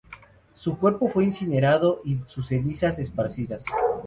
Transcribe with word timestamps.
Su 0.55 0.79
cuerpo 0.79 1.07
fue 1.09 1.25
incinerado, 1.25 2.01
y 2.03 2.17
sus 2.25 2.47
cenizas 2.47 2.97
esparcidas. 2.97 3.63